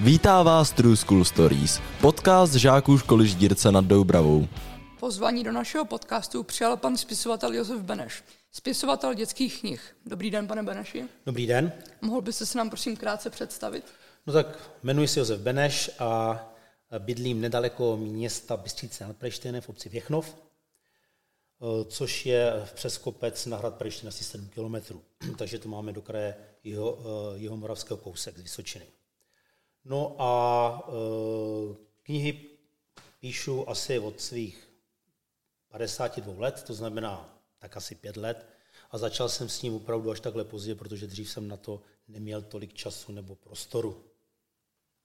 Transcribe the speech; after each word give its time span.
Vítá 0.00 0.42
vás 0.42 0.72
True 0.72 0.96
School 0.96 1.24
Stories, 1.24 1.80
podcast 2.00 2.54
žáků 2.54 2.98
školy 2.98 3.28
Ždírce 3.28 3.72
nad 3.72 3.84
Doubravou. 3.84 4.48
Pozvání 5.00 5.44
do 5.44 5.52
našeho 5.52 5.84
podcastu 5.84 6.42
přijal 6.42 6.76
pan 6.76 6.96
spisovatel 6.96 7.54
Josef 7.54 7.80
Beneš, 7.80 8.24
spisovatel 8.52 9.14
dětských 9.14 9.60
knih. 9.60 9.96
Dobrý 10.06 10.30
den, 10.30 10.46
pane 10.46 10.62
Beneši. 10.62 11.04
Dobrý 11.26 11.46
den. 11.46 11.72
Mohl 12.00 12.20
byste 12.20 12.46
se 12.46 12.58
nám 12.58 12.70
prosím 12.70 12.96
krátce 12.96 13.30
představit? 13.30 13.84
No 14.26 14.32
tak 14.32 14.70
jmenuji 14.82 15.08
se 15.08 15.20
Josef 15.20 15.40
Beneš 15.40 15.90
a 15.98 16.40
bydlím 16.98 17.40
nedaleko 17.40 17.96
města 17.96 18.56
Bystřice 18.56 19.06
nad 19.06 19.16
Preštěne 19.16 19.60
v 19.60 19.68
obci 19.68 19.88
Věchnov, 19.88 20.36
což 21.88 22.26
je 22.26 22.52
v 22.64 22.72
přeskopec 22.72 23.46
na 23.46 23.56
hrad 23.56 23.74
Preštěn 23.74 24.08
asi 24.08 24.24
7 24.24 24.48
kilometrů. 24.48 25.02
Takže 25.38 25.58
to 25.58 25.68
máme 25.68 25.92
do 25.92 26.02
kraje 26.02 26.34
jeho, 26.64 26.98
jeho 27.36 27.56
moravského 27.56 27.96
kousek 27.96 28.38
z 28.38 28.42
Vysočiny. 28.42 28.84
No 29.88 30.16
a 30.18 30.32
e, 30.88 30.92
knihy 32.02 32.50
píšu 33.20 33.70
asi 33.70 33.98
od 33.98 34.20
svých 34.20 34.68
52 35.68 36.34
let, 36.38 36.62
to 36.66 36.74
znamená 36.74 37.38
tak 37.58 37.76
asi 37.76 37.94
pět 37.94 38.16
let. 38.16 38.46
A 38.90 38.98
začal 38.98 39.28
jsem 39.28 39.48
s 39.48 39.62
ním 39.62 39.74
opravdu 39.74 40.10
až 40.10 40.20
takhle 40.20 40.44
pozdě, 40.44 40.74
protože 40.74 41.06
dřív 41.06 41.30
jsem 41.30 41.48
na 41.48 41.56
to 41.56 41.82
neměl 42.08 42.42
tolik 42.42 42.74
času 42.74 43.12
nebo 43.12 43.34
prostoru. 43.34 44.04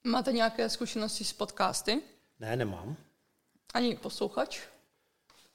Máte 0.04 0.32
nějaké 0.32 0.70
zkušenosti 0.70 1.24
s 1.24 1.34
podcasty? 1.34 2.02
Ne, 2.40 2.56
nemám. 2.56 2.98
Ani 3.74 3.96
posluchač? 3.96 4.60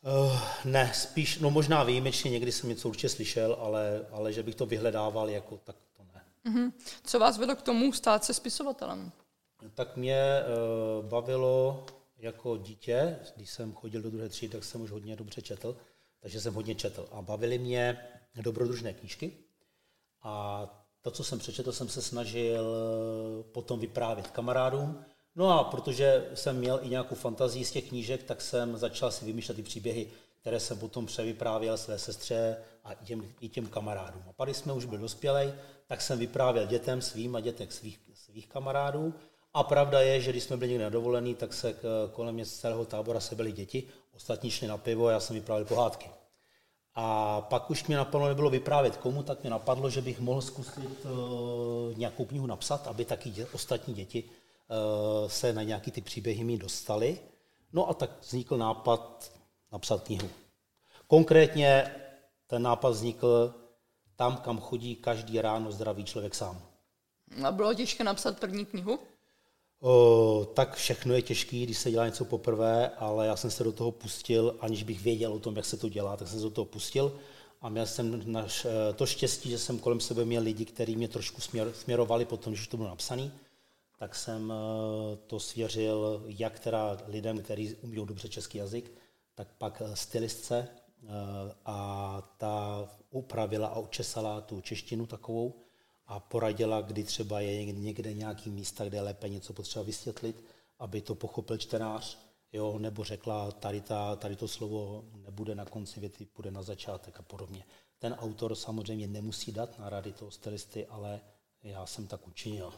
Uh, 0.00 0.40
ne, 0.64 0.92
spíš, 0.95 1.38
no 1.38 1.50
možná 1.50 1.82
výjimečně, 1.84 2.30
někdy 2.30 2.52
jsem 2.52 2.68
něco 2.68 2.88
určitě 2.88 3.08
slyšel, 3.08 3.56
ale, 3.60 4.06
ale 4.10 4.32
že 4.32 4.42
bych 4.42 4.54
to 4.54 4.66
vyhledával, 4.66 5.30
jako 5.30 5.56
tak 5.64 5.76
Uh-huh. 6.46 6.73
Co 7.05 7.18
vás 7.18 7.38
vedlo 7.38 7.56
k 7.56 7.62
tomu 7.62 7.92
stát 7.92 8.24
se 8.24 8.34
spisovatelem? 8.34 9.12
Tak 9.74 9.96
mě 9.96 10.42
uh, 10.98 11.04
bavilo 11.04 11.87
jako 12.18 12.57
dítě, 12.57 13.18
když 13.37 13.51
jsem 13.51 13.73
chodil 13.73 14.02
do 14.02 14.10
druhé 14.10 14.29
třídy, 14.29 14.52
tak 14.52 14.65
jsem 14.65 14.80
už 14.80 14.90
hodně 14.90 15.16
dobře 15.16 15.43
četl, 15.43 15.76
takže 16.20 16.40
jsem 16.40 16.54
hodně 16.54 16.74
četl. 16.74 17.09
A 17.12 17.23
bavily 17.23 17.59
mě 17.59 17.98
dobrodružné 18.35 18.93
knížky. 18.93 19.32
A 20.23 20.66
to, 21.02 21.10
co 21.10 21.24
jsem 21.24 21.38
přečetl, 21.38 21.73
jsem 21.73 21.88
se 21.88 22.02
snažil 22.02 22.65
potom 23.52 23.80
vyprávět 23.80 24.26
kamarádům. 24.26 25.04
No 25.37 25.60
a 25.60 25.65
protože 25.65 26.30
jsem 26.35 26.57
měl 26.57 26.80
i 26.82 26.88
nějakou 26.88 27.15
fantazii 27.15 27.65
z 27.65 27.70
těch 27.70 27.88
knížek, 27.88 28.23
tak 28.23 28.40
jsem 28.40 28.76
začal 28.76 29.10
si 29.10 29.24
vymýšlet 29.24 29.54
ty 29.54 29.63
příběhy, 29.63 30.10
které 30.46 30.60
jsem 30.60 30.78
potom 30.78 31.06
převyprávěl 31.06 31.76
své 31.76 31.98
sestře 31.98 32.56
a 32.84 32.92
i 32.92 33.04
těm, 33.04 33.32
i 33.40 33.48
těm 33.48 33.66
kamarádům. 33.66 34.22
A 34.28 34.32
pak, 34.32 34.48
když 34.48 34.56
jsme 34.56 34.72
už 34.72 34.84
byli 34.84 35.00
dospělí, 35.00 35.52
tak 35.86 36.00
jsem 36.00 36.18
vyprávěl 36.18 36.66
dětem 36.66 37.02
svým 37.02 37.36
a 37.36 37.40
dětek 37.40 37.72
svých, 37.72 38.00
svých 38.14 38.48
kamarádů. 38.48 39.14
A 39.54 39.62
pravda 39.62 40.00
je, 40.00 40.20
že 40.20 40.30
když 40.30 40.42
jsme 40.42 40.56
byli 40.56 40.70
někde 40.70 40.84
na 40.84 40.90
dovolený, 40.90 41.34
tak 41.34 41.52
se 41.52 41.74
kolem 42.12 42.34
mě 42.34 42.44
z 42.44 42.58
celého 42.58 42.84
tábora 42.84 43.20
sebeli 43.20 43.52
děti, 43.52 43.88
ostatní 44.16 44.50
šli 44.50 44.66
na 44.68 44.78
pivo 44.78 45.06
a 45.06 45.12
já 45.12 45.20
jsem 45.20 45.36
vyprávěl 45.36 45.66
pohádky. 45.66 46.10
A 46.94 47.40
pak 47.40 47.70
už 47.70 47.86
mě 47.86 47.96
napadlo, 47.96 48.28
nebylo 48.28 48.50
vyprávět 48.50 48.96
komu, 48.96 49.22
tak 49.22 49.42
mě 49.42 49.50
napadlo, 49.50 49.90
že 49.90 50.02
bych 50.02 50.20
mohl 50.20 50.42
zkusit 50.42 51.04
uh, 51.04 51.98
nějakou 51.98 52.24
knihu 52.24 52.46
napsat, 52.46 52.86
aby 52.86 53.04
taky 53.04 53.30
dě, 53.30 53.46
ostatní 53.52 53.94
děti 53.94 54.24
uh, 54.24 55.28
se 55.28 55.52
na 55.52 55.62
nějaký 55.62 55.90
ty 55.90 56.00
příběhy 56.00 56.44
mi 56.44 56.58
dostali. 56.58 57.18
No 57.72 57.90
a 57.90 57.94
tak 57.94 58.10
vznikl 58.20 58.56
nápad 58.56 59.35
napsat 59.72 60.02
knihu. 60.02 60.28
Konkrétně 61.06 61.95
ten 62.46 62.62
nápad 62.62 62.88
vznikl 62.88 63.54
tam, 64.16 64.36
kam 64.36 64.60
chodí 64.60 64.97
každý 64.97 65.41
ráno 65.41 65.72
zdravý 65.72 66.04
člověk 66.04 66.34
sám. 66.34 66.62
A 67.44 67.53
bylo 67.53 67.75
těžké 67.75 68.04
napsat 68.04 68.41
první 68.41 68.66
knihu? 68.66 68.98
O, 69.81 70.48
tak 70.54 70.75
všechno 70.76 71.14
je 71.14 71.22
těžké, 71.22 71.56
když 71.56 71.78
se 71.78 71.91
dělá 71.91 72.06
něco 72.06 72.25
poprvé, 72.25 72.88
ale 72.88 73.26
já 73.26 73.36
jsem 73.36 73.50
se 73.50 73.64
do 73.64 73.72
toho 73.72 73.92
pustil, 73.92 74.56
aniž 74.60 74.82
bych 74.82 75.00
věděl 75.00 75.32
o 75.32 75.38
tom, 75.38 75.56
jak 75.56 75.64
se 75.64 75.76
to 75.76 75.88
dělá, 75.88 76.16
tak 76.16 76.28
jsem 76.28 76.38
se 76.38 76.44
do 76.44 76.50
toho 76.50 76.64
pustil 76.64 77.18
a 77.60 77.68
měl 77.68 77.86
jsem 77.86 78.32
naš, 78.32 78.64
eh, 78.64 78.92
to 78.92 79.06
štěstí, 79.06 79.50
že 79.50 79.58
jsem 79.58 79.78
kolem 79.78 80.00
sebe 80.00 80.24
měl 80.24 80.42
lidi, 80.42 80.64
kteří 80.64 80.96
mě 80.96 81.08
trošku 81.08 81.41
směr, 81.41 81.72
směrovali 81.72 82.24
po 82.24 82.36
tom, 82.36 82.54
že 82.54 82.68
to 82.68 82.76
bylo 82.76 82.88
napsané, 82.88 83.30
tak 83.98 84.14
jsem 84.14 84.52
eh, 84.52 85.16
to 85.26 85.41
svěřil 85.41 86.22
jak 86.26 86.58
teda 86.58 86.96
lidem, 87.06 87.38
kteří 87.42 87.74
umí 87.74 88.06
dobře 88.06 88.28
český 88.28 88.58
jazyk, 88.58 88.92
tak 89.36 89.48
pak 89.58 89.82
eh, 89.84 89.97
stylistce 89.97 90.69
a 91.64 91.78
ta 92.36 92.88
upravila 93.10 93.69
a 93.69 93.78
učesala 93.78 94.41
tu 94.41 94.60
češtinu 94.60 95.06
takovou, 95.06 95.66
a 96.06 96.20
poradila, 96.20 96.80
kdy 96.80 97.04
třeba 97.04 97.41
je 97.41 97.64
někde 97.64 98.14
nějaký 98.14 98.50
místa, 98.50 98.84
kde 98.84 98.97
je 98.97 99.02
lépe 99.02 99.28
něco 99.28 99.52
potřeba 99.52 99.84
vysvětlit, 99.84 100.44
aby 100.78 101.00
to 101.00 101.14
pochopil 101.14 101.58
čtenář, 101.58 102.19
jo, 102.52 102.78
nebo 102.78 103.04
řekla, 103.04 103.50
tady, 103.50 103.80
ta, 103.80 104.16
tady 104.16 104.36
to 104.36 104.48
slovo 104.48 105.04
nebude 105.14 105.54
na 105.54 105.64
konci 105.64 106.00
věty, 106.00 106.26
bude 106.36 106.50
na 106.50 106.62
začátek 106.62 107.20
a 107.20 107.22
podobně. 107.22 107.64
Ten 107.98 108.12
autor 108.12 108.54
samozřejmě 108.54 109.06
nemusí 109.06 109.53
dát 109.53 109.78
na 109.78 109.88
rady 109.88 110.12
toho 110.12 110.30
stylisty, 110.30 110.86
ale 110.86 111.20
já 111.62 111.86
jsem 111.86 112.06
tak 112.06 112.28
učinil. 112.28 112.72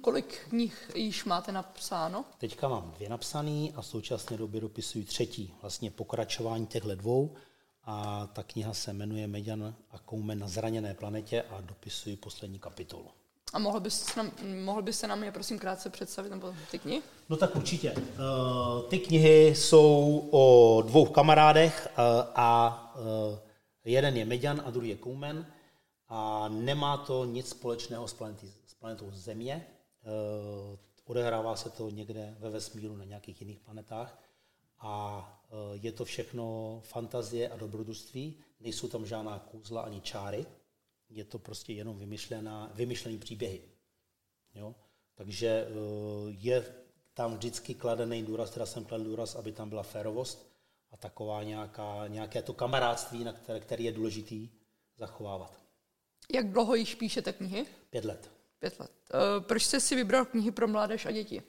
Kolik 0.00 0.46
knih 0.48 0.90
již 0.94 1.24
máte 1.24 1.52
napsáno? 1.52 2.24
Teďka 2.38 2.68
mám 2.68 2.92
dvě 2.96 3.08
napsané 3.08 3.68
a 3.74 3.82
v 3.82 3.86
současné 3.86 4.36
době 4.36 4.60
dopisuji 4.60 5.04
třetí, 5.04 5.54
vlastně 5.62 5.90
pokračování 5.90 6.66
těchto 6.66 6.94
dvou 6.94 7.34
a 7.84 8.26
ta 8.32 8.42
kniha 8.42 8.74
se 8.74 8.92
jmenuje 8.92 9.26
Median 9.26 9.74
a 9.90 9.98
Koumen 9.98 10.38
na 10.38 10.48
zraněné 10.48 10.94
planetě 10.94 11.42
a 11.42 11.60
dopisuji 11.60 12.16
poslední 12.16 12.58
kapitolu. 12.58 13.06
A 13.52 13.58
mohl 13.58 13.80
byste 13.80 14.22
nám, 14.22 14.32
mohl 14.64 14.82
byste 14.82 15.06
nám 15.06 15.24
je 15.24 15.32
prosím 15.32 15.58
krátce 15.58 15.90
představit 15.90 16.30
nebo 16.30 16.54
ty 16.70 16.78
knihy? 16.78 17.02
No 17.28 17.36
tak 17.36 17.56
určitě. 17.56 17.92
Uh, 17.92 18.88
ty 18.88 18.98
knihy 18.98 19.54
jsou 19.54 20.28
o 20.30 20.82
dvou 20.86 21.06
kamarádech 21.06 21.88
uh, 21.90 22.04
a 22.34 22.92
uh, 23.30 23.38
jeden 23.84 24.16
je 24.16 24.24
Median 24.24 24.62
a 24.64 24.70
druhý 24.70 24.88
je 24.88 24.96
Koumen 24.96 25.46
a 26.08 26.48
nemá 26.48 26.96
to 26.96 27.24
nic 27.24 27.48
společného 27.48 28.08
s, 28.08 28.12
planety, 28.12 28.52
s 28.61 28.61
planetou 28.82 29.10
Země. 29.10 29.66
Odehrává 31.04 31.56
se 31.56 31.70
to 31.70 31.90
někde 31.90 32.36
ve 32.38 32.50
vesmíru 32.50 32.96
na 32.96 33.04
nějakých 33.04 33.40
jiných 33.40 33.60
planetách 33.60 34.22
a 34.78 34.94
e, 35.50 35.78
je 35.78 35.92
to 35.92 36.04
všechno 36.04 36.80
fantazie 36.84 37.48
a 37.48 37.56
dobrodružství, 37.56 38.36
nejsou 38.60 38.88
tam 38.88 39.06
žádná 39.06 39.38
kůzla 39.38 39.82
ani 39.82 40.00
čáry, 40.00 40.46
je 41.08 41.24
to 41.24 41.38
prostě 41.38 41.72
jenom 41.72 41.98
vymyšlená, 41.98 42.70
vymyšlený 42.74 43.18
příběhy. 43.18 43.62
Jo? 44.54 44.74
Takže 45.14 45.48
e, 45.48 45.66
je 46.26 46.74
tam 47.14 47.34
vždycky 47.34 47.74
kladený 47.74 48.22
důraz, 48.22 48.50
teda 48.50 48.66
jsem 48.66 48.84
kladl 48.84 49.04
důraz, 49.04 49.34
aby 49.34 49.52
tam 49.52 49.68
byla 49.68 49.82
férovost 49.82 50.52
a 50.90 50.96
taková 50.96 51.42
nějaká, 51.42 52.06
nějaké 52.08 52.42
to 52.42 52.52
kamarádství, 52.52 53.24
na 53.24 53.32
které, 53.32 53.60
který 53.60 53.84
je 53.84 53.92
důležitý 53.92 54.50
zachovávat. 54.96 55.62
Jak 56.34 56.52
dlouho 56.52 56.74
již 56.74 56.94
píšete 56.94 57.32
knihy? 57.32 57.66
Pět 57.90 58.04
let. 58.04 58.41
Pět 58.62 58.80
let. 58.80 58.90
E, 59.14 59.40
proč 59.40 59.62
jste 59.64 59.80
si 59.80 59.94
vybral 59.96 60.24
knihy 60.24 60.50
pro 60.50 60.68
mládež 60.68 61.06
a 61.06 61.10
děti? 61.10 61.42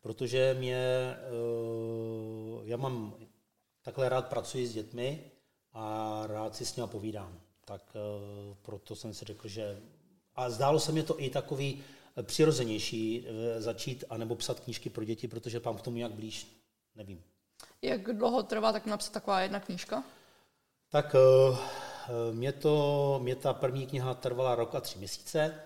protože 0.00 0.56
mě, 0.58 0.76
eh, 0.76 1.18
já 2.64 2.76
mám 2.76 3.14
takhle 3.82 4.08
rád 4.08 4.28
pracuji 4.28 4.66
s 4.66 4.72
dětmi 4.72 5.30
a 5.72 6.22
rád 6.26 6.56
si 6.56 6.66
s 6.66 6.76
nimi 6.76 6.88
povídám. 6.88 7.40
Tak 7.64 7.82
eh, 7.94 8.56
proto 8.62 8.96
jsem 8.96 9.14
si 9.14 9.24
řekl, 9.24 9.48
že 9.48 9.80
a 10.34 10.50
zdálo 10.50 10.80
se 10.80 10.92
mi 10.92 11.02
to 11.02 11.20
i 11.20 11.30
takový 11.30 11.84
eh, 12.16 12.22
přirozenější 12.22 13.26
začít 13.58 14.04
anebo 14.10 14.34
psat 14.34 14.60
knížky 14.60 14.90
pro 14.90 15.04
děti, 15.04 15.28
protože 15.28 15.60
mám 15.64 15.76
k 15.76 15.82
tomu 15.82 15.96
nějak 15.96 16.12
blíž, 16.12 16.46
nevím. 16.94 17.22
Jak 17.82 18.16
dlouho 18.16 18.42
trvá 18.42 18.72
tak 18.72 18.86
napsat 18.86 19.12
taková 19.12 19.40
jedna 19.40 19.60
knížka? 19.60 20.04
Tak 20.90 21.16
mě, 22.32 22.52
to, 22.52 23.20
mě 23.22 23.36
ta 23.36 23.52
první 23.52 23.86
kniha 23.86 24.14
trvala 24.14 24.54
rok 24.54 24.74
a 24.74 24.80
tři 24.80 24.98
měsíce, 24.98 25.60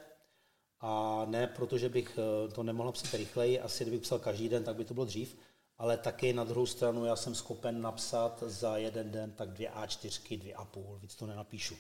a 0.83 1.25
ne 1.29 1.47
proto, 1.47 1.79
že 1.79 1.89
bych 1.89 2.19
eh, 2.19 2.53
to 2.53 2.63
nemohl 2.63 2.93
psát 2.93 3.15
rychleji, 3.15 3.61
asi 3.61 3.85
kdybych 3.85 4.01
psal 4.01 4.19
každý 4.19 4.49
den, 4.49 4.65
tak 4.65 4.77
by 4.77 4.85
to 4.85 4.95
bylo 4.95 5.07
dřív, 5.07 5.37
ale 5.79 5.97
taky 5.97 6.33
na 6.33 6.45
druhou 6.45 6.67
stranu 6.67 7.05
já 7.05 7.17
jsem 7.17 7.35
schopen 7.35 7.83
napsat 7.83 8.43
za 8.47 8.77
jeden 8.77 9.11
den 9.11 9.33
tak 9.33 9.51
dvě 9.51 9.71
A4, 9.71 10.39
dvě 10.39 10.55
a 10.55 10.65
půl, 10.65 10.99
víc 10.99 11.15
to 11.15 11.27
nenapíšu. 11.27 11.77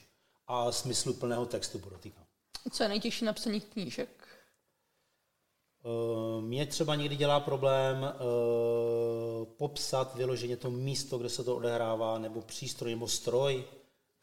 A 0.46 0.72
smyslu 0.72 1.14
plného 1.14 1.46
textu 1.46 1.78
podotýkám. 1.78 2.24
Co 2.72 2.82
je 2.82 2.88
nejtěžší 2.88 3.24
napsaní 3.24 3.60
knížek? 3.60 4.28
Uh, 5.84 6.42
mě 6.42 6.66
třeba 6.66 6.94
někdy 6.94 7.16
dělá 7.16 7.40
problém 7.40 8.02
uh, 8.02 9.44
popsat 9.44 10.14
vyloženě 10.14 10.56
to 10.56 10.70
místo, 10.70 11.18
kde 11.18 11.28
se 11.28 11.44
to 11.44 11.56
odehrává, 11.56 12.18
nebo 12.18 12.40
přístroj, 12.40 12.90
nebo 12.90 13.08
stroj, 13.08 13.64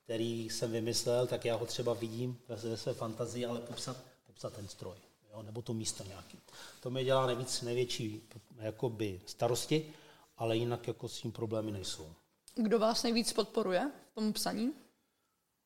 který 0.04 0.50
jsem 0.50 0.72
vymyslel, 0.72 1.28
tak 1.28 1.46
já 1.46 1.56
ho 1.56 1.66
třeba 1.66 1.94
vidím 1.94 2.38
ve 2.48 2.78
své 2.78 2.94
fantazii, 2.94 3.46
ale 3.46 3.60
popsat 3.60 3.98
popsat 4.40 4.56
ten 4.56 4.68
stroj, 4.68 4.96
jo, 5.34 5.44
nebo 5.44 5.62
to 5.62 5.74
místo 5.74 6.04
nějaký. 6.04 6.40
To 6.80 6.90
mi 6.90 7.04
dělá 7.04 7.28
nejvíc, 7.28 7.62
největší 7.62 8.22
jakoby, 8.60 9.22
starosti, 9.26 9.94
ale 10.38 10.58
jinak 10.58 10.88
jako 10.88 11.08
s 11.08 11.22
tím 11.22 11.32
problémy 11.32 11.72
nejsou. 11.72 12.14
Kdo 12.56 12.80
vás 12.80 13.04
nejvíc 13.04 13.34
podporuje 13.34 13.92
v 14.12 14.16
tom 14.16 14.34
psaní? 14.34 14.74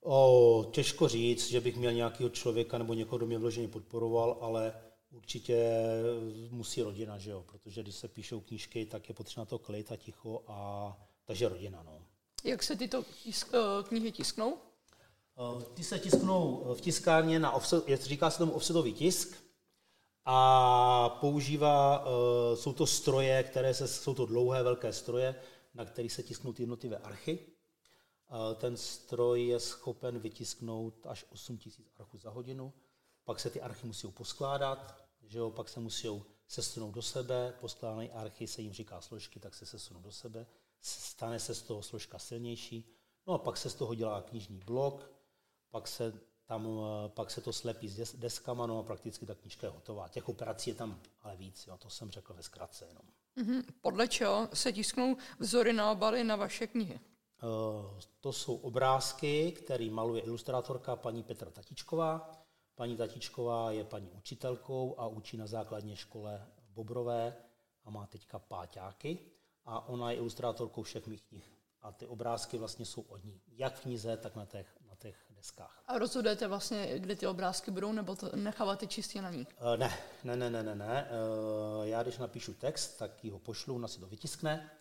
O, 0.04 0.66
těžko 0.72 1.08
říct, 1.08 1.50
že 1.50 1.62
bych 1.62 1.78
měl 1.78 1.92
nějakého 1.92 2.30
člověka 2.30 2.78
nebo 2.78 2.94
někoho, 2.94 3.18
kdo 3.18 3.25
mě 3.25 3.38
vloženě 3.38 3.68
podporoval, 3.68 4.38
ale 4.42 4.74
určitě 5.12 5.72
musí 6.50 6.81
rodina, 6.81 7.18
že 7.18 7.31
jo? 7.31 7.44
protože 7.52 7.84
když 7.84 7.96
se 7.96 8.08
píšou 8.08 8.40
knížky, 8.40 8.86
tak 8.86 9.10
je 9.10 9.16
potřeba 9.16 9.46
to 9.46 9.60
klid 9.60 9.92
a 9.92 9.96
ticho, 9.96 10.44
a 10.48 10.98
takže 11.25 11.50
rodina. 11.50 11.84
No. 11.84 12.02
Jak 12.44 12.64
se 12.64 12.75
tyto 12.75 13.04
tisk, 13.24 13.54
uh, 13.54 13.88
knihy 13.88 14.12
tisknou? 14.12 14.58
Ty 15.74 15.84
se 15.84 16.00
tisknou 16.00 16.74
v 16.74 16.82
tiskárně 16.82 17.40
na 17.40 17.52
offset, 17.52 18.04
říká 18.04 18.30
se 18.30 18.38
tomu 18.38 18.52
offsetový 18.52 18.94
tisk 18.94 19.44
a 20.26 21.10
používá, 21.10 22.06
uh, 22.06 22.12
jsou 22.56 22.74
to 22.74 22.88
stroje, 22.88 23.44
které 23.44 23.74
se, 23.74 23.88
jsou 23.88 24.14
to 24.14 24.26
dlouhé, 24.26 24.64
velké 24.64 24.94
stroje, 24.94 25.36
na 25.74 25.86
kterých 25.86 26.14
se 26.14 26.24
tisknou 26.24 26.54
ty 26.54 26.64
jednotlivé 26.64 26.98
archy. 26.98 27.54
Ten 28.56 28.78
stroj 28.78 29.48
je 29.48 29.60
schopen 29.60 30.20
vytisknout 30.20 31.06
až 31.06 31.26
8000 31.30 31.88
archů 32.00 32.18
za 32.18 32.30
hodinu, 32.30 32.74
pak 33.26 33.40
se 33.40 33.50
ty 33.50 33.62
archy 33.62 33.88
musí 33.88 34.08
poskládat, 34.08 35.06
že 35.22 35.40
jo, 35.40 35.52
pak 35.52 35.70
se 35.70 35.80
musí 35.80 36.08
sesunout 36.48 36.92
do 36.92 37.02
sebe, 37.02 37.54
poskládané 37.62 38.10
archy 38.10 38.48
se 38.48 38.62
jim 38.62 38.74
říká 38.74 39.02
složky, 39.02 39.40
tak 39.40 39.56
se 39.56 39.66
sesunou 39.66 40.02
do 40.02 40.12
sebe, 40.12 40.46
stane 40.82 41.40
se 41.40 41.56
z 41.56 41.62
toho 41.62 41.82
složka 41.82 42.20
silnější, 42.20 42.90
no 43.28 43.34
a 43.34 43.38
pak 43.38 43.58
se 43.58 43.70
z 43.70 43.76
toho 43.76 43.96
dělá 43.96 44.22
knižní 44.22 44.60
blok, 44.60 45.12
pak 45.74 45.88
se 45.88 46.14
tam, 46.46 46.68
eh, 46.68 47.10
pak 47.10 47.31
se 47.31 47.42
to 47.42 47.54
slepí 47.54 47.90
s 47.90 48.16
deskama, 48.16 48.66
no 48.66 48.80
a 48.80 48.84
prakticky 48.84 49.25
ta 49.25 49.36
knižka 49.36 49.68
je 49.68 49.72
hotová. 49.72 50.08
Těch 50.08 50.30
operací 50.30 50.70
je 50.70 50.75
tam 50.75 51.00
ale 51.22 51.36
víc, 51.36 51.68
jo, 51.68 51.78
to 51.78 51.90
jsem 51.90 52.12
řekl 52.12 52.34
ve 52.34 52.44
zkratce 52.44 52.86
jenom. 52.86 53.04
Mm-hmm. 53.38 53.64
Podle 53.81 54.08
čeho 54.08 54.50
se 54.54 54.72
tisknou 54.72 55.18
vzory 55.40 55.74
na 55.74 55.92
obaly 55.92 56.24
na 56.24 56.36
vaše 56.36 56.68
knihy? 56.68 57.00
Uh, 57.44 58.00
to 58.20 58.34
jsou 58.34 58.56
obrázky, 58.56 59.52
které 59.52 59.90
maluje 59.90 60.22
ilustrátorka 60.22 60.96
paní 60.96 61.24
Petra 61.24 61.52
Tatičková. 61.52 62.31
Paní 62.75 62.98
Tatičková 62.98 63.72
je 63.72 63.84
paní 63.84 64.12
učitelkou 64.12 65.00
a 65.00 65.08
učí 65.08 65.38
na 65.38 65.48
základní 65.48 65.96
škole 65.96 66.48
v 66.58 66.74
Bobrové 66.74 67.36
a 67.84 67.90
má 67.90 68.06
teďka 68.08 68.40
páťáky 68.40 69.20
a 69.66 69.88
ona 69.88 70.12
je 70.12 70.18
ilustrátorkou 70.18 70.84
všech 70.84 71.08
mých 71.08 71.24
knih. 71.24 71.54
A 71.81 71.92
ty 71.92 72.06
obrázky 72.08 72.58
vlastně 72.58 72.86
jsou 72.86 73.02
od 73.02 73.24
ní, 73.24 73.42
jak 73.48 73.75
v 73.75 73.81
knize, 73.81 74.18
tak 74.18 74.36
na 74.36 74.46
těch 74.46 74.83
deskách. 75.44 75.84
A 75.88 75.98
rozhodujete 75.98 76.48
vlastně, 76.48 77.00
kde 77.00 77.16
ty 77.16 77.28
obrázky 77.28 77.72
budou, 77.72 77.92
nebo 77.92 78.16
to 78.16 78.36
necháváte 78.36 78.88
čistě 78.88 79.22
na 79.22 79.30
ní? 79.30 79.48
Uh, 79.62 79.78
ne, 79.78 79.98
ne, 80.24 80.36
ne, 80.36 80.50
ne, 80.50 80.63
ne, 80.63 80.75
ne. 80.75 81.10
Uh, 81.10 81.88
já 81.88 82.04
když 82.04 82.18
napíšu 82.18 82.54
text, 82.54 82.98
tak 82.98 83.24
ji 83.24 83.30
ho 83.30 83.40
pošlu, 83.40 83.75
ona 83.75 83.88
si 83.88 84.00
to 84.00 84.07
vytiskne, 84.07 84.72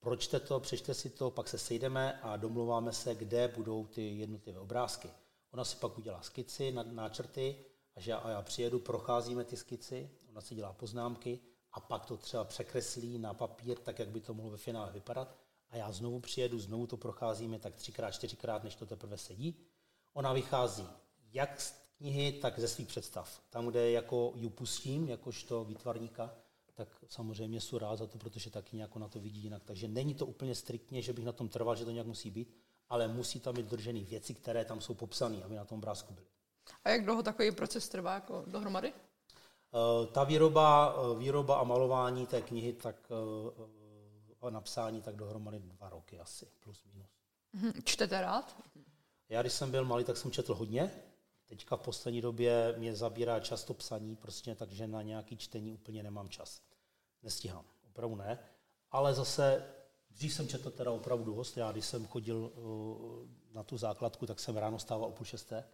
pročte 0.00 0.40
to, 0.40 0.60
přečte 0.60 0.94
si 0.94 1.10
to, 1.10 1.30
pak 1.30 1.48
se 1.48 1.58
sejdeme 1.58 2.20
a 2.22 2.36
domluváme 2.36 2.92
se, 2.92 3.14
kde 3.14 3.48
budou 3.48 3.86
ty 3.86 4.18
jednotlivé 4.18 4.60
obrázky. 4.60 5.10
Ona 5.52 5.64
si 5.64 5.76
pak 5.76 5.98
udělá 5.98 6.22
skici, 6.22 6.72
náčrty, 6.72 7.64
až 7.96 8.06
já, 8.06 8.16
a 8.16 8.30
já 8.30 8.42
přijedu, 8.42 8.78
procházíme 8.78 9.44
ty 9.44 9.56
skici, 9.56 10.10
ona 10.30 10.40
si 10.40 10.54
dělá 10.54 10.72
poznámky 10.72 11.40
a 11.72 11.80
pak 11.80 12.06
to 12.06 12.16
třeba 12.16 12.44
překreslí 12.44 13.18
na 13.18 13.34
papír, 13.34 13.78
tak 13.78 13.98
jak 13.98 14.08
by 14.08 14.20
to 14.20 14.34
mohlo 14.34 14.50
ve 14.50 14.56
finále 14.56 14.92
vypadat. 14.92 15.36
A 15.70 15.76
já 15.76 15.92
znovu 15.92 16.20
přijedu, 16.20 16.58
znovu 16.58 16.86
to 16.86 16.96
procházíme 16.96 17.58
tak 17.58 17.74
třikrát, 17.74 18.10
čtyřikrát, 18.10 18.64
než 18.64 18.74
to 18.74 18.86
teprve 18.86 19.18
sedí. 19.18 19.56
Ona 20.18 20.32
vychází 20.32 20.88
jak 21.32 21.60
z 21.60 21.74
knihy, 21.98 22.32
tak 22.32 22.58
ze 22.58 22.68
svých 22.68 22.88
představ. 22.88 23.40
Tam, 23.50 23.66
kde 23.66 23.90
jako 23.90 24.32
ji 24.34 24.50
pustím, 24.50 25.08
jakožto 25.08 25.64
výtvarníka, 25.64 26.30
tak 26.74 26.88
samozřejmě 27.08 27.60
jsou 27.60 27.78
rád 27.78 27.96
za 27.96 28.06
to, 28.06 28.18
protože 28.18 28.50
taky 28.50 28.76
nějak 28.76 28.96
na 28.96 29.08
to 29.08 29.20
vidí 29.20 29.40
jinak. 29.40 29.64
Takže 29.64 29.88
není 29.88 30.14
to 30.14 30.26
úplně 30.26 30.54
striktně, 30.54 31.02
že 31.02 31.12
bych 31.12 31.24
na 31.24 31.32
tom 31.32 31.48
trval, 31.48 31.76
že 31.76 31.84
to 31.84 31.90
nějak 31.90 32.06
musí 32.06 32.30
být, 32.30 32.56
ale 32.88 33.08
musí 33.08 33.40
tam 33.40 33.54
být 33.54 33.66
držený 33.66 34.04
věci, 34.04 34.34
které 34.34 34.64
tam 34.64 34.80
jsou 34.80 34.94
popsané, 34.94 35.42
aby 35.44 35.56
na 35.56 35.64
tom 35.64 35.78
obrázku 35.78 36.14
byly. 36.14 36.26
A 36.84 36.90
jak 36.90 37.04
dlouho 37.04 37.22
takový 37.22 37.52
proces 37.52 37.88
trvá 37.88 38.14
jako 38.14 38.44
dohromady? 38.46 38.92
Uh, 38.92 40.06
ta 40.06 40.24
výroba, 40.24 41.00
uh, 41.02 41.18
výroba 41.18 41.56
a 41.58 41.64
malování 41.64 42.26
té 42.26 42.42
knihy, 42.42 42.72
tak 42.72 42.96
uh, 43.58 44.46
a 44.46 44.50
napsání, 44.50 45.02
tak 45.02 45.16
dohromady 45.16 45.58
dva 45.58 45.88
roky 45.88 46.18
asi, 46.18 46.46
plus 46.60 46.84
minus. 46.92 47.10
Mhm. 47.52 47.72
Čtete 47.84 48.20
rád? 48.20 48.56
Já, 49.28 49.40
když 49.42 49.52
jsem 49.52 49.70
byl 49.70 49.84
malý, 49.84 50.04
tak 50.04 50.16
jsem 50.16 50.30
četl 50.30 50.54
hodně. 50.54 50.90
Teďka 51.46 51.76
v 51.76 51.80
poslední 51.82 52.20
době 52.20 52.74
mě 52.78 52.96
zabírá 52.96 53.40
často 53.40 53.74
psaní, 53.74 54.16
prostě, 54.16 54.54
takže 54.54 54.86
na 54.86 55.02
nějaký 55.02 55.36
čtení 55.36 55.72
úplně 55.72 56.02
nemám 56.02 56.28
čas. 56.28 56.62
Nestíhám, 57.22 57.64
opravdu 57.86 58.16
ne. 58.16 58.38
Ale 58.90 59.14
zase 59.14 59.64
Dřív 60.18 60.34
jsem 60.34 60.48
četl 60.48 60.70
teda 60.70 60.90
opravdu 60.90 61.34
dost. 61.34 61.56
Já 61.56 61.72
když 61.72 61.84
jsem 61.84 62.06
chodil 62.06 62.36
uh, 62.54 63.28
na 63.54 63.62
tu 63.62 63.78
základku, 63.78 64.26
tak 64.26 64.40
jsem 64.40 64.56
ráno 64.56 64.78
stával 64.78 65.08
o 65.08 65.12
půl 65.12 65.26
šesté. 65.26 65.64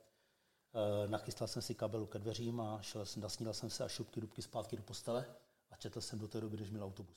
Uh, 0.72 1.10
nachystal 1.10 1.48
jsem 1.48 1.62
si 1.62 1.74
kabelu 1.74 2.06
ke 2.06 2.18
dveřím 2.18 2.60
a 2.60 2.82
šel 2.82 3.06
jsem, 3.06 3.22
nasnídal 3.22 3.54
jsem 3.54 3.70
se 3.70 3.84
a 3.84 3.88
šupky 3.88 4.20
dubky 4.20 4.42
zpátky 4.42 4.76
do 4.76 4.82
postele 4.82 5.26
a 5.70 5.76
četl 5.76 6.00
jsem 6.00 6.18
do 6.18 6.28
té 6.28 6.40
doby, 6.40 6.56
když 6.56 6.70
měl 6.70 6.84
autobus. 6.84 7.16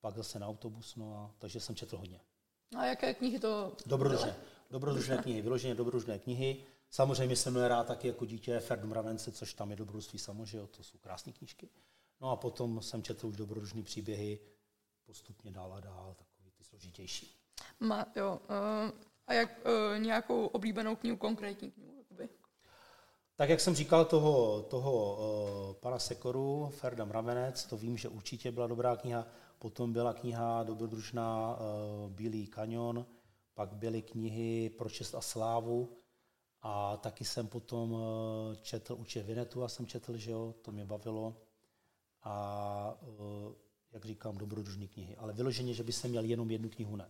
Pak 0.00 0.16
zase 0.16 0.38
na 0.38 0.48
autobus, 0.48 0.96
no 0.96 1.16
a 1.16 1.34
takže 1.38 1.60
jsem 1.60 1.76
četl 1.76 1.96
hodně. 1.96 2.20
A 2.78 2.86
jaké 2.86 3.14
knihy 3.14 3.40
to 3.40 3.72
Dobrodružné. 3.86 4.36
Dobrodružné 4.70 5.18
knihy, 5.18 5.42
vyloženě 5.42 5.74
dobrodružné 5.74 6.18
knihy. 6.18 6.64
Samozřejmě 6.90 7.36
jsem 7.36 7.52
měl 7.52 7.68
rád 7.68 7.86
taky 7.86 8.08
jako 8.08 8.24
dítě 8.24 8.60
Ferdu 8.60 8.88
Mravence, 8.88 9.32
což 9.32 9.54
tam 9.54 9.70
je 9.70 9.76
dobrodružství 9.76 10.18
samo, 10.18 10.46
že 10.46 10.58
jo, 10.58 10.66
to 10.66 10.82
jsou 10.82 10.98
krásné 10.98 11.32
knížky. 11.32 11.68
No 12.20 12.30
a 12.30 12.36
potom 12.36 12.82
jsem 12.82 13.02
četl 13.02 13.26
už 13.26 13.36
dobrodružné 13.36 13.82
příběhy 13.82 14.38
postupně 15.06 15.50
dál 15.50 15.72
a 15.72 15.80
dál, 15.80 16.14
tak 16.18 16.26
složitější. 16.70 17.36
Má, 17.80 18.06
jo. 18.16 18.40
Uh, 18.50 18.90
a 19.26 19.32
jak 19.32 19.50
uh, 19.66 19.98
nějakou 19.98 20.46
oblíbenou 20.46 20.96
knihu, 20.96 21.16
konkrétní 21.16 21.70
knihu? 21.70 21.94
Jakoby? 21.98 22.28
Tak 23.36 23.48
jak 23.48 23.60
jsem 23.60 23.74
říkal 23.74 24.04
toho, 24.04 24.62
toho 24.62 25.16
uh, 25.16 25.74
pana 25.74 25.98
Sekoru, 25.98 26.68
Ferda 26.72 27.04
Mravenec, 27.04 27.64
to 27.64 27.76
vím, 27.76 27.96
že 27.96 28.08
určitě 28.08 28.52
byla 28.52 28.66
dobrá 28.66 28.96
kniha. 28.96 29.26
Potom 29.58 29.92
byla 29.92 30.12
kniha 30.12 30.62
dobrodružná 30.62 31.56
uh, 31.56 32.10
Bílý 32.10 32.46
kanion, 32.46 33.06
pak 33.60 33.72
byly 33.72 34.02
knihy 34.02 34.70
Pro 34.70 34.90
čest 34.90 35.14
a 35.14 35.20
slávu 35.20 35.96
a 36.62 36.96
taky 36.96 37.24
jsem 37.24 37.46
potom 37.46 37.92
uh, 37.92 38.00
četl 38.62 38.96
Uče 38.98 39.22
Vinetu 39.22 39.64
a 39.64 39.68
jsem 39.68 39.86
četl, 39.86 40.16
že 40.16 40.30
jo, 40.30 40.54
to 40.62 40.72
mě 40.72 40.84
bavilo. 40.84 41.36
A 42.22 42.94
uh, 43.00 43.52
jak 43.92 44.04
říkám, 44.04 44.38
dobrodružné 44.38 44.86
knihy. 44.86 45.16
Ale 45.16 45.32
vyloženě, 45.32 45.74
že 45.74 45.82
by 45.82 45.92
se 45.92 46.08
měl 46.08 46.24
jenom 46.24 46.50
jednu 46.50 46.68
knihu, 46.68 46.96
ne. 46.96 47.08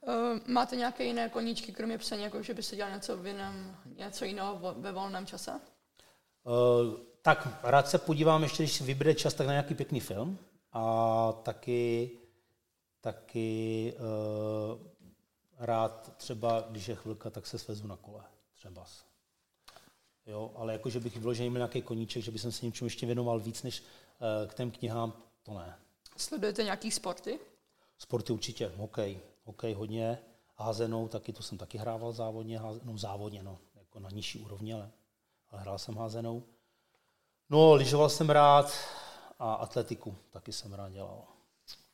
Uh, 0.00 0.38
máte 0.46 0.76
nějaké 0.76 1.04
jiné 1.04 1.28
koníčky, 1.28 1.72
kromě 1.72 1.98
psaní, 1.98 2.22
jako 2.22 2.42
že 2.42 2.54
by 2.54 2.62
se 2.62 2.76
dělal 2.76 2.92
něco, 2.92 3.16
v 3.16 3.26
jiném, 3.26 3.76
něco 3.96 4.24
jiného 4.24 4.74
ve 4.78 4.92
volném 4.92 5.26
čase? 5.26 5.52
Uh, 5.52 6.96
tak 7.22 7.58
rád 7.62 7.88
se 7.88 7.98
podívám 7.98 8.42
ještě, 8.42 8.62
když 8.62 8.80
vybude 8.80 9.14
čas, 9.14 9.34
tak 9.34 9.46
na 9.46 9.52
nějaký 9.52 9.74
pěkný 9.74 10.00
film. 10.00 10.38
A 10.72 11.32
taky, 11.32 12.10
taky 13.00 13.92
uh, 13.98 14.93
rád 15.58 16.16
třeba, 16.16 16.60
když 16.60 16.88
je 16.88 16.94
chvilka, 16.94 17.30
tak 17.30 17.46
se 17.46 17.58
svezu 17.58 17.86
na 17.86 17.96
kole. 17.96 18.24
Třeba. 18.54 18.86
Jo, 20.26 20.52
ale 20.56 20.72
jako, 20.72 20.90
že 20.90 21.00
bych 21.00 21.16
vyložený 21.16 21.50
měl 21.50 21.58
nějaký 21.58 21.82
koníček, 21.82 22.22
že 22.22 22.30
bych 22.30 22.40
se 22.40 22.66
něčemu 22.66 22.86
ještě 22.86 23.06
věnoval 23.06 23.40
víc 23.40 23.62
než 23.62 23.80
uh, 23.80 24.50
k 24.50 24.54
těm 24.54 24.70
knihám, 24.70 25.12
to 25.42 25.54
ne. 25.54 25.78
Sledujete 26.16 26.64
nějaký 26.64 26.90
sporty? 26.90 27.38
Sporty 27.98 28.32
určitě, 28.32 28.72
hokej. 28.76 29.20
Hokej 29.44 29.74
hodně, 29.74 30.18
házenou, 30.56 31.08
taky 31.08 31.32
to 31.32 31.42
jsem 31.42 31.58
taky 31.58 31.78
hrával 31.78 32.12
závodně, 32.12 32.60
no 32.82 32.98
závodně, 32.98 33.42
no, 33.42 33.58
jako 33.74 34.00
na 34.00 34.10
nižší 34.10 34.38
úrovni, 34.38 34.74
ale, 34.74 34.90
ale 35.50 35.60
hrál 35.60 35.78
jsem 35.78 35.96
házenou. 35.96 36.42
No, 37.50 37.74
lyžoval 37.74 38.10
jsem 38.10 38.30
rád 38.30 38.72
a 39.38 39.54
atletiku 39.54 40.16
taky 40.30 40.52
jsem 40.52 40.74
rád 40.74 40.92
dělal. 40.92 41.24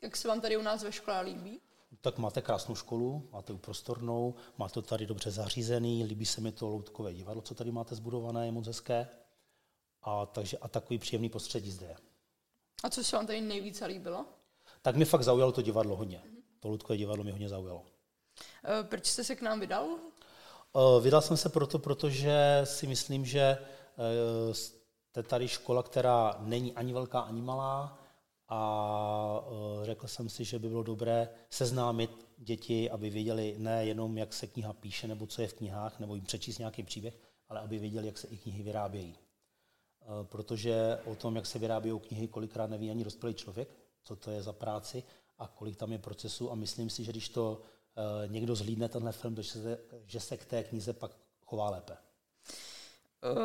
Jak 0.02 0.17
se 0.17 0.29
vám 0.29 0.40
tady 0.40 0.57
u 0.57 0.62
nás 0.62 0.83
ve 0.83 0.93
škole 0.93 1.21
líbí? 1.21 1.61
Tak 2.00 2.18
máte 2.18 2.42
krásnou 2.42 2.75
školu, 2.75 3.28
máte 3.32 3.54
prostornou, 3.54 4.35
máte 4.59 4.75
to 4.75 4.82
tady 4.82 5.06
dobře 5.06 5.30
zařízený, 5.30 6.04
líbí 6.04 6.26
se 6.26 6.40
mi 6.40 6.52
to 6.52 6.68
loutkové 6.68 7.14
divadlo, 7.14 7.42
co 7.42 7.54
tady 7.54 7.73
máte 7.73 7.94
zbudované, 7.94 8.47
je 8.47 8.52
moc 8.52 8.66
hezké. 8.66 9.09
A, 10.02 10.26
takže, 10.26 10.59
a 10.59 10.68
takový 10.68 10.99
příjemný 10.99 11.28
prostředí 11.28 11.70
zde 11.70 11.87
je. 11.87 11.97
A 12.85 12.90
co 12.90 13.04
se 13.04 13.16
vám 13.16 13.26
tady 13.26 13.40
nejvíce 13.40 13.87
líbilo? 13.87 14.25
Tak 14.82 14.97
mi 14.97 15.04
fakt 15.04 15.23
zaujalo 15.23 15.52
to 15.52 15.62
divadlo 15.62 15.97
hodně. 15.97 16.23
To 16.61 16.68
Ludkové 16.68 16.97
divadlo 16.97 17.25
mě 17.25 17.32
hodně 17.32 17.49
zaujalo. 17.49 17.85
E, 18.64 18.85
proč 18.85 19.06
jste 19.06 19.25
se 19.25 19.37
k 19.37 19.42
nám 19.42 19.61
vydal? 19.61 19.87
E, 19.87 21.00
vydal 21.00 21.23
jsem 21.23 21.37
se 21.37 21.49
proto, 21.49 21.78
protože 21.78 22.61
si 22.64 22.87
myslím, 22.87 23.26
že 23.26 23.40
e, 23.40 24.54
jste 24.54 25.23
tady 25.23 25.49
škola, 25.49 25.82
která 25.82 26.37
není 26.38 26.73
ani 26.73 26.92
velká, 26.92 27.20
ani 27.20 27.42
malá 27.42 28.00
a 28.50 29.45
řekl 29.83 30.07
jsem 30.07 30.28
si, 30.28 30.45
že 30.45 30.59
by 30.59 30.69
bylo 30.69 30.83
dobré 30.83 31.28
seznámit 31.50 32.11
děti, 32.38 32.90
aby 32.90 33.11
věděli 33.11 33.54
ne 33.59 33.85
jenom, 33.85 34.19
jak 34.19 34.33
se 34.33 34.47
kniha 34.47 34.73
píše, 34.73 35.09
nebo 35.09 35.26
co 35.26 35.42
je 35.42 35.49
v 35.49 35.54
knihách, 35.54 36.00
nebo 36.00 36.14
jim 36.14 36.25
přečíst 36.25 36.59
nějaký 36.59 36.83
příběh, 36.83 37.19
ale 37.49 37.61
aby 37.61 37.78
věděli, 37.78 38.07
jak 38.07 38.19
se 38.19 38.26
i 38.26 38.37
knihy 38.37 38.62
vyrábějí. 38.62 39.19
Eh, 40.02 40.25
protože 40.25 40.99
o 41.04 41.14
tom, 41.14 41.37
jak 41.37 41.47
se 41.47 41.59
vyrábí 41.59 41.90
knihy, 42.09 42.28
kolikrát 42.28 42.71
neví 42.71 42.90
ani 42.90 43.04
dospělý 43.04 43.35
člověk, 43.35 43.69
co 44.02 44.16
to 44.16 44.30
je 44.30 44.42
za 44.42 44.52
práci 44.52 45.02
a 45.38 45.47
kolik 45.47 45.76
tam 45.76 45.92
je 45.92 45.99
procesu 45.99 46.52
a 46.52 46.54
myslím 46.54 46.90
si, 46.90 47.04
že 47.04 47.12
když 47.12 47.28
to 47.28 47.62
eh, 47.97 48.28
někdo 48.28 48.54
zhlídne 48.54 48.88
tenhle 48.88 49.12
film, 49.12 49.37
že 49.37 49.45
se, 49.45 49.78
že 50.07 50.21
se 50.21 50.37
k 50.37 50.45
té 50.45 50.64
knize 50.64 50.92
pak 50.92 51.11
chová 51.45 51.71
lépe. 51.71 51.97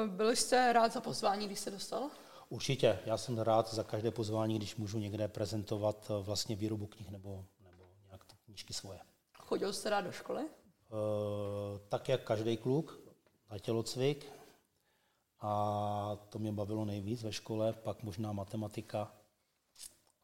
Byli 0.07 0.35
jste 0.35 0.73
rád 0.73 0.93
za 0.93 1.01
pozvání, 1.01 1.45
když 1.45 1.59
jste 1.59 1.71
dostal? 1.71 2.09
Určitě, 2.49 2.99
já 3.05 3.17
jsem 3.17 3.39
rád 3.39 3.73
za 3.73 3.83
každé 3.83 4.11
pozvání, 4.11 4.57
když 4.57 4.75
můžu 4.75 4.99
někde 4.99 5.27
prezentovat 5.27 6.11
eh, 6.11 6.23
vlastně 6.23 6.55
výrobu 6.55 6.87
knih 6.87 7.09
nebo, 7.09 7.45
nebo 7.63 7.83
nějak 8.07 8.25
ty 8.25 8.35
knížky 8.45 8.73
svoje. 8.73 8.99
Chodil 9.37 9.73
jste 9.73 9.89
rád 9.89 10.01
do 10.01 10.11
školy? 10.11 10.41
E, 10.41 10.47
tak 11.89 12.09
jak 12.09 12.23
každý 12.23 12.57
kluk, 12.57 12.99
na 13.51 13.59
tělocvik 13.59 14.31
a 15.41 16.17
to 16.29 16.39
mě 16.39 16.51
bavilo 16.51 16.85
nejvíc 16.85 17.23
ve 17.23 17.33
škole, 17.33 17.73
pak 17.73 18.03
možná 18.03 18.31
matematika, 18.31 19.11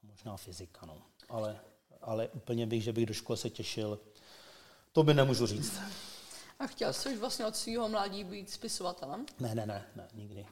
možná 0.03 0.37
fyzika, 0.37 0.85
no. 0.85 1.01
Ale, 1.29 1.59
ale 2.01 2.27
úplně 2.27 2.67
bych, 2.67 2.83
že 2.83 2.93
bych 2.93 3.05
do 3.05 3.13
školy 3.13 3.37
se 3.37 3.49
těšil, 3.49 3.99
to 4.91 5.03
by 5.03 5.13
nemůžu 5.13 5.47
říct. 5.47 5.79
A 6.59 6.67
chtěl 6.67 6.93
jsi 6.93 7.09
už 7.09 7.19
vlastně 7.19 7.45
od 7.45 7.55
svého 7.55 7.89
mládí 7.89 8.23
být 8.23 8.49
spisovatelem? 8.49 9.25
Ne, 9.39 9.55
ne, 9.55 9.65
ne, 9.65 9.87
ne 9.95 10.07
nikdy. 10.13 10.47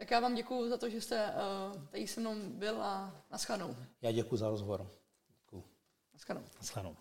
Tak 0.00 0.10
já 0.10 0.20
vám 0.20 0.34
děkuji 0.34 0.68
za 0.68 0.76
to, 0.76 0.88
že 0.88 1.00
jste 1.00 1.26
uh, 1.26 1.84
tady 1.86 2.06
se 2.08 2.20
mnou 2.20 2.34
byl 2.48 2.82
a 2.82 3.24
naschledanou. 3.30 3.76
Já 4.02 4.12
děkuji 4.12 4.36
za 4.36 4.48
rozhovor. 4.48 4.90
Naschledanou. 6.12 6.46
Naschledanou. 6.56 6.96